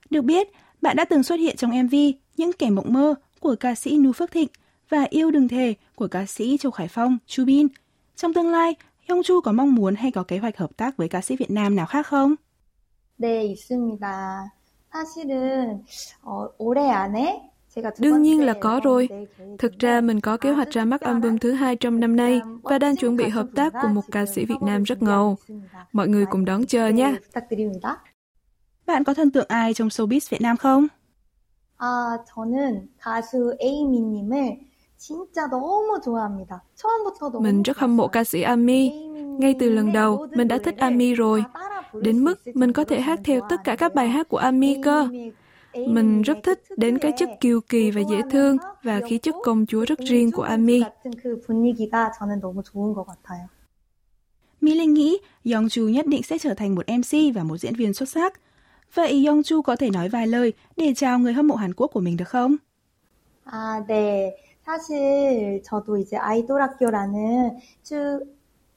Được 0.10 0.22
biết, 0.22 0.48
bạn 0.82 0.96
đã 0.96 1.06
từng 1.06 1.24
xuất 1.24 1.36
hiện 1.36 1.56
trong 1.58 1.72
MV 1.84 1.96
Những 2.38 2.52
kẻ 2.60 2.70
mộng 2.70 2.94
mơ 2.94 3.16
của 3.40 3.56
ca 3.60 3.76
sĩ 3.76 3.98
Nu 3.98 4.12
Phước 4.12 4.32
Thịnh 4.32 4.48
và 4.90 5.06
Yêu 5.10 5.32
đừng 5.32 5.48
thề 5.48 5.74
của 5.96 6.08
ca 6.08 6.26
sĩ 6.26 6.58
Châu 6.58 6.72
Khải 6.72 6.88
Phong, 6.88 7.18
Chu 7.26 7.46
Bin. 7.46 7.68
Trong 8.20 8.34
tương 8.34 8.52
lai, 8.52 8.76
Yong 9.10 9.24
Chu 9.24 9.42
có 9.42 9.52
mong 9.52 9.76
muốn 9.76 9.96
hay 9.96 10.12
có 10.12 10.24
kế 10.24 10.38
hoạch 10.38 10.58
hợp 10.58 10.78
tác 10.78 10.98
với 10.98 11.10
ca 11.10 11.22
sĩ 11.22 11.36
Việt 11.36 11.52
Nam 11.52 11.76
nào 11.76 11.86
khác 11.86 12.08
không? 12.08 12.36
네, 13.18 13.46
있습니다. 13.46 14.06
사실은 14.92 15.84
어, 16.22 16.48
올해 16.58 16.90
안에 16.90 17.52
Đương 18.00 18.22
nhiên 18.22 18.46
là 18.46 18.54
có 18.62 18.82
rồi. 18.84 19.10
Thực 19.60 19.80
ra 19.80 20.02
mình 20.02 20.22
có 20.22 20.38
kế 20.38 20.52
hoạch 20.52 20.70
ra 20.70 20.86
mắt 20.86 21.02
album 21.02 21.38
thứ 21.38 21.52
hai 21.52 21.76
trong 21.76 22.00
năm 22.00 22.16
nay 22.16 22.42
và 22.64 22.80
đang 22.80 22.96
chuẩn 22.96 23.16
bị 23.18 23.28
hợp 23.28 23.48
tác 23.56 23.74
cùng 23.82 23.94
một 23.94 24.02
ca 24.12 24.26
sĩ 24.26 24.46
Việt 24.46 24.62
Nam 24.62 24.84
rất 24.84 25.02
ngầu. 25.02 25.38
Mọi 25.92 26.08
người 26.08 26.26
cùng 26.26 26.46
đón 26.46 26.66
chờ 26.66 26.88
nha. 26.88 27.16
Bạn 28.86 29.04
có 29.04 29.14
thần 29.14 29.32
tượng 29.32 29.46
ai 29.48 29.74
trong 29.74 29.88
showbiz 29.88 30.20
Việt 30.30 30.42
Nam 30.42 30.58
không? 30.58 30.88
아, 31.78 32.18
저는 32.26 32.90
가수 32.98 33.54
에이미님을 33.60 34.60
mình 37.41 37.63
rất 37.63 37.79
hâm 37.79 37.97
mộ 37.97 38.09
ca 38.09 38.25
sĩ 38.25 38.43
Ami. 38.43 38.91
Ngay 39.39 39.55
từ 39.59 39.71
lần 39.71 39.93
đầu, 39.93 40.27
mình 40.31 40.49
đã 40.49 40.59
thích 40.59 40.77
Ami 40.79 41.15
rồi. 41.15 41.45
Đến 42.03 42.25
mức 42.25 42.41
mình 42.55 42.73
có 42.73 42.85
thể 42.85 43.01
hát 43.01 43.21
theo 43.25 43.41
tất 43.49 43.57
cả 43.65 43.77
các 43.77 43.95
bài 43.95 44.09
hát 44.09 44.29
của 44.29 44.37
Ami 44.37 44.83
cơ. 44.83 45.09
Mình 45.75 46.23
rất 46.23 46.39
thích 46.43 46.63
đến 46.77 46.99
cái 46.99 47.13
chất 47.17 47.29
kiều 47.41 47.61
kỳ 47.61 47.91
và 47.91 48.01
dễ 48.11 48.21
thương 48.31 48.57
và 48.83 49.01
khí 49.09 49.19
chất 49.19 49.35
công 49.45 49.67
chúa 49.67 49.85
rất 49.85 49.99
riêng 49.99 50.33
của 50.33 50.43
Ami. 50.43 50.83
Mỹ 54.61 54.75
Linh 54.75 54.95
nghĩ 54.95 55.19
Yongju 55.45 55.89
nhất 55.89 56.07
định 56.07 56.23
sẽ 56.23 56.39
trở 56.39 56.55
thành 56.55 56.75
một 56.75 56.85
MC 56.89 57.35
và 57.35 57.43
một 57.43 57.57
diễn 57.57 57.75
viên 57.75 57.95
xuất 57.95 58.09
sắc. 58.09 58.41
Vậy 58.95 59.25
Yongju 59.25 59.63
có 59.63 59.77
thể 59.77 59.91
nói 59.91 60.09
vài 60.09 60.27
lời 60.27 60.53
để 60.77 60.93
chào 60.97 61.19
người 61.19 61.33
hâm 61.33 61.49
mộ 61.49 61.55
Hàn 61.55 61.75
Quốc 61.75 61.87
của 61.87 62.01
mình 62.01 62.17
được 62.17 62.29
không? 62.29 62.57
À, 63.45 63.81
네. 63.89 64.31
사실 64.71 65.63
저도 65.65 65.97
이제 65.97 66.17
아이돌 66.17 66.63
학교라는 66.63 67.59
쭉 67.83 68.23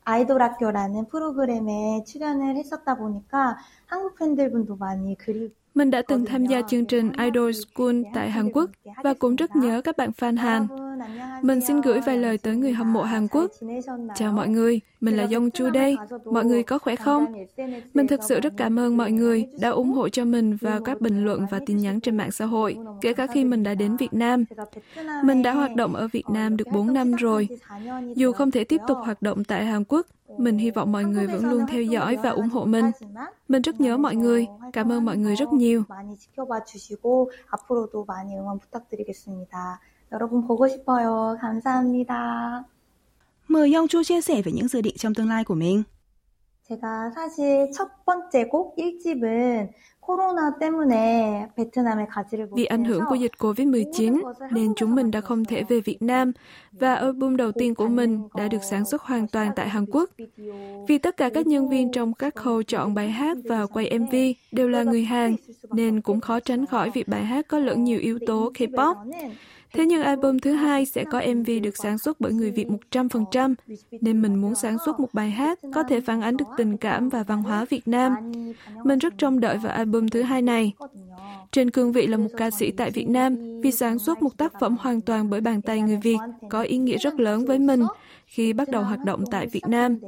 아이돌 0.06 0.42
학교라는 0.42 1.08
프로그램에 1.08 2.04
출연을 2.06 2.58
했었다 2.58 2.98
보니까 2.98 3.58
한국 3.86 4.16
팬들분도 4.18 4.76
많이 4.78 5.16
그리고 5.16 5.54
mình 5.76 5.92
đã 5.92 6.02
từng 6.08 6.26
tham 6.26 6.46
gia 6.46 6.62
chương 6.62 6.86
trình 6.86 7.12
Idol 7.12 7.52
School 7.52 8.02
tại 8.14 8.30
Hàn 8.30 8.50
Quốc 8.54 8.70
và 9.04 9.14
cũng 9.14 9.36
rất 9.36 9.56
nhớ 9.56 9.82
các 9.82 9.98
bạn 9.98 10.12
fan 10.20 10.38
Hàn. 10.38 10.68
Mình 11.42 11.62
xin 11.62 11.82
gửi 11.82 12.00
vài 12.00 12.18
lời 12.18 12.38
tới 12.38 12.56
người 12.56 12.74
hâm 12.74 12.94
mộ 12.94 13.02
Hàn 13.02 13.28
Quốc. 13.28 13.52
Chào 14.16 14.34
mọi 14.34 14.48
người, 14.48 14.80
mình 15.02 15.18
là 15.18 15.28
Yong 15.34 15.52
Chu 15.52 15.70
đây. 15.70 15.98
Mọi 16.26 16.46
người 16.46 16.64
có 16.64 16.78
khỏe 16.78 16.96
không? 16.96 17.26
Mình 17.94 18.08
thực 18.08 18.24
sự 18.24 18.40
rất 18.40 18.54
cảm 18.58 18.80
ơn 18.80 18.98
mọi 18.98 19.12
người 19.12 19.48
đã 19.60 19.70
ủng 19.70 19.92
hộ 19.92 20.10
cho 20.10 20.26
mình 20.26 20.58
vào 20.62 20.82
các 20.82 21.02
bình 21.02 21.26
luận 21.26 21.46
và 21.52 21.60
tin 21.66 21.78
nhắn 21.78 22.00
trên 22.00 22.18
mạng 22.18 22.32
xã 22.32 22.46
hội, 22.46 22.78
kể 23.02 23.14
cả 23.14 23.28
khi 23.28 23.44
mình 23.44 23.64
đã 23.64 23.74
đến 23.74 23.96
Việt 23.98 24.14
Nam. 24.14 24.46
Mình 25.24 25.44
đã 25.44 25.54
hoạt 25.54 25.76
động 25.76 25.96
ở 25.96 26.08
Việt 26.12 26.30
Nam 26.30 26.58
được 26.58 26.68
4 26.74 26.94
năm 26.94 27.12
rồi. 27.12 27.48
Dù 28.16 28.32
không 28.32 28.52
thể 28.52 28.64
tiếp 28.64 28.82
tục 28.88 28.98
hoạt 29.06 29.22
động 29.22 29.44
tại 29.44 29.66
Hàn 29.66 29.84
Quốc, 29.84 30.08
mình 30.38 30.58
hy 30.58 30.72
vọng 30.72 30.92
mọi 30.92 31.04
người 31.04 31.28
vẫn 31.28 31.50
luôn 31.50 31.66
theo 31.68 31.82
dõi 31.82 32.18
và 32.24 32.30
ủng 32.30 32.50
hộ 32.50 32.66
mình. 32.66 32.86
Mình 33.48 33.62
rất 33.62 33.82
nhớ 33.82 33.98
mọi 33.98 34.16
người. 34.16 34.48
Cảm 34.74 34.92
ơn 34.92 35.06
mọi 35.06 35.18
người 35.18 35.36
rất 35.36 35.54
nhiều. 35.54 35.84
Mời 43.48 43.74
Yong 43.74 43.88
Chu 43.88 44.04
chia 44.04 44.22
sẻ 44.22 44.42
về 44.42 44.52
những 44.52 44.68
dự 44.68 44.82
định 44.82 44.96
trong 44.98 45.14
tương 45.14 45.30
lai 45.30 45.44
của 45.44 45.56
mình. 45.56 45.84
제가 46.69 47.11
사실 47.11 47.71
첫 47.73 48.05
번째 48.05 48.49
곡 48.49 48.77
1집은 48.77 49.69
vì 52.57 52.65
ảnh 52.65 52.85
hưởng 52.85 53.03
của 53.09 53.15
dịch 53.15 53.33
Covid-19 53.39 54.33
nên 54.51 54.75
chúng 54.77 54.95
mình 54.95 55.11
đã 55.11 55.21
không 55.21 55.45
thể 55.45 55.63
về 55.69 55.81
Việt 55.81 56.03
Nam 56.03 56.33
và 56.73 56.95
album 56.95 57.37
đầu 57.37 57.53
tiên 57.53 57.75
của 57.75 57.89
mình 57.89 58.29
đã 58.37 58.49
được 58.49 58.65
sản 58.71 58.85
xuất 58.85 59.03
hoàn 59.03 59.29
toàn 59.29 59.51
tại 59.57 59.69
Hàn 59.69 59.87
Quốc. 59.87 60.11
Vì 60.89 60.99
tất 60.99 61.17
cả 61.17 61.31
các 61.35 61.47
nhân 61.47 61.69
viên 61.69 61.93
trong 61.93 62.15
các 62.15 62.35
khâu 62.35 62.63
chọn 62.63 62.95
bài 62.95 63.11
hát 63.11 63.37
và 63.45 63.67
quay 63.67 63.99
MV 63.99 64.15
đều 64.53 64.69
là 64.69 64.83
người 64.83 65.03
Hàn 65.03 65.37
nên 65.71 66.01
cũng 66.01 66.21
khó 66.21 66.41
tránh 66.41 66.67
khỏi 66.67 66.91
việc 66.91 67.09
bài 67.09 67.25
hát 67.25 67.49
có 67.49 67.59
lẫn 67.59 67.85
nhiều 67.85 67.99
yếu 67.99 68.19
tố 68.27 68.53
K-pop. 68.55 68.95
Thế 69.74 69.86
nhưng 69.86 70.02
album 70.02 70.40
thứ 70.40 70.52
hai 70.52 70.86
sẽ 70.86 71.04
có 71.12 71.22
MV 71.36 71.50
được 71.64 71.78
sản 71.78 71.98
xuất 71.98 72.22
bởi 72.22 72.34
người 72.34 72.52
Việt 72.52 72.68
100%, 72.92 73.56
nên 73.92 74.22
mình 74.22 74.36
muốn 74.36 74.56
sản 74.56 74.78
xuất 74.86 75.00
một 75.00 75.10
bài 75.14 75.32
hát 75.32 75.60
có 75.74 75.84
thể 75.84 76.02
phản 76.02 76.22
ánh 76.22 76.38
được 76.38 76.46
tình 76.58 76.78
cảm 76.78 77.10
và 77.10 77.24
văn 77.24 77.44
hóa 77.44 77.66
Việt 77.70 77.88
Nam. 77.88 78.16
Mình 78.84 79.00
rất 79.00 79.14
trông 79.18 79.40
đợi 79.40 79.58
vào 79.58 79.74
album 79.74 80.08
thứ 80.08 80.22
hai 80.22 80.42
này. 80.42 80.74
Trên 81.52 81.72
cương 81.72 81.92
vị 81.92 82.08
là 82.08 82.18
một 82.18 82.30
ca 82.38 82.52
sĩ 82.52 82.72
tại 82.72 82.92
Việt 82.92 83.10
Nam, 83.10 83.62
vì 83.62 83.72
sản 83.72 84.00
xuất 84.00 84.22
một 84.22 84.38
tác 84.38 84.54
phẩm 84.60 84.76
hoàn 84.80 85.02
toàn 85.02 85.30
bởi 85.30 85.42
bàn 85.42 85.62
tay 85.62 85.82
người 85.82 85.98
Việt 86.04 86.18
có 86.50 86.62
ý 86.62 86.78
nghĩa 86.78 86.98
rất 86.98 87.20
lớn 87.20 87.46
với 87.46 87.60
mình 87.60 87.84
khi 88.33 88.53
bắt 88.53 88.69
đầu 88.69 88.83
hoạt 88.83 89.05
động 89.05 89.25
tại 89.31 89.47
Việt 89.47 89.67
Nam. 89.69 89.99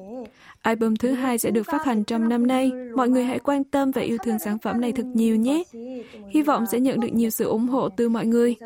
Album 0.63 0.95
thứ 0.97 1.13
hai 1.13 1.39
sẽ 1.39 1.51
được 1.51 1.63
phát 1.63 1.85
hành 1.85 2.05
trong 2.05 2.29
năm 2.29 2.47
nay. 2.47 2.73
Mọi 2.97 3.09
người 3.09 3.25
hãy 3.25 3.39
quan 3.39 3.65
tâm 3.65 3.91
và 3.91 4.03
yêu 4.03 4.19
thương 4.25 4.39
sản 4.39 4.59
phẩm 4.59 4.81
này 4.81 4.93
thật 4.93 5.07
nhiều 5.07 5.37
nhé. 5.37 5.63
Hy 6.31 6.43
vọng 6.43 6.67
sẽ 6.67 6.81
nhận 6.81 7.01
được 7.01 7.13
nhiều 7.13 7.31
sự 7.31 7.45
ủng 7.49 7.69
hộ 7.69 7.89
từ 7.89 8.09
mọi 8.09 8.27
người. 8.27 8.57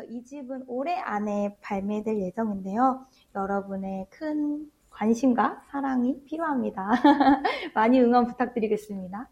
여러분의 3.35 4.07
큰 4.09 4.71
관심과 4.89 5.61
사랑이 5.69 6.15
필요합니다. 6.25 6.89
많이 7.75 7.99
응원 7.99 8.25
부탁드리겠습니다. 8.27 9.29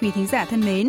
Quý 0.00 0.10
thính 0.10 0.26
giả 0.26 0.44
thân 0.44 0.60
mến, 0.60 0.88